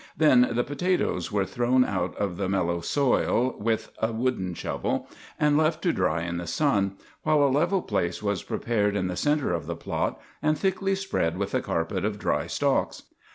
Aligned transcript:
Then 0.17 0.47
the 0.53 0.63
potatoes 0.63 1.31
were 1.31 1.45
thrown 1.45 1.85
out 1.85 2.15
of 2.15 2.37
the 2.37 2.49
mellow 2.49 2.79
soil 2.81 3.55
with 3.59 3.91
a 3.99 4.11
wooden 4.11 4.55
shovel, 4.55 5.07
and 5.39 5.55
left 5.59 5.83
to 5.83 5.93
dry 5.93 6.23
in 6.23 6.37
the 6.37 6.47
sun, 6.47 6.95
while 7.21 7.43
a 7.43 7.53
level 7.53 7.83
place 7.83 8.23
was 8.23 8.41
prepared 8.41 8.95
in 8.95 9.05
the 9.09 9.15
center 9.15 9.53
of 9.53 9.67
the 9.67 9.75
plot, 9.75 10.19
and 10.41 10.57
thickly 10.57 10.95
spread 10.95 11.37
with 11.37 11.53
a 11.53 11.61
carpet 11.61 12.03
of 12.03 12.17
dry 12.17 12.47
stalks. 12.47 13.03